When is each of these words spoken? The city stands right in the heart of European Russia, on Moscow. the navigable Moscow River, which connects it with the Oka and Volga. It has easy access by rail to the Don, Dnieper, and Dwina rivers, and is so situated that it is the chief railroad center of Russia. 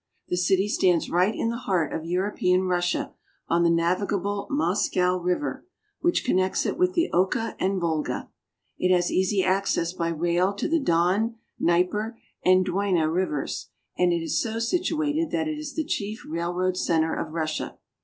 The 0.29 0.35
city 0.35 0.67
stands 0.67 1.11
right 1.11 1.35
in 1.35 1.51
the 1.51 1.57
heart 1.67 1.93
of 1.93 2.05
European 2.05 2.63
Russia, 2.63 3.13
on 3.47 3.61
Moscow. 3.61 3.69
the 3.69 3.75
navigable 3.75 4.47
Moscow 4.49 5.17
River, 5.17 5.67
which 5.99 6.25
connects 6.25 6.65
it 6.65 6.75
with 6.75 6.93
the 6.93 7.11
Oka 7.13 7.55
and 7.59 7.79
Volga. 7.79 8.31
It 8.79 8.91
has 8.91 9.11
easy 9.11 9.43
access 9.43 9.93
by 9.93 10.07
rail 10.09 10.53
to 10.53 10.67
the 10.67 10.79
Don, 10.79 11.35
Dnieper, 11.59 12.17
and 12.43 12.65
Dwina 12.65 13.13
rivers, 13.13 13.67
and 13.95 14.11
is 14.11 14.41
so 14.41 14.57
situated 14.57 15.29
that 15.29 15.47
it 15.47 15.59
is 15.59 15.75
the 15.75 15.85
chief 15.85 16.25
railroad 16.27 16.77
center 16.77 17.13
of 17.13 17.33
Russia. 17.33 17.77